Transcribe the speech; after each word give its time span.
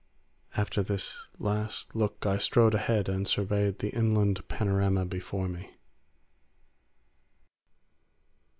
After 0.63 0.81
this 0.81 1.27
last 1.37 1.95
look 1.95 2.25
I 2.25 2.39
strode 2.39 2.73
ahead 2.73 3.07
and 3.07 3.27
surveyed 3.27 3.77
the 3.77 3.91
inland 3.91 4.47
panorama 4.47 5.05
before 5.05 5.47
me. 5.47 5.73